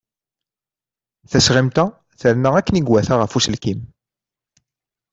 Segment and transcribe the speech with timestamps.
[1.31, 1.85] Tasɣimt-a
[2.19, 3.79] terna akken i iwata ɣef uselkim.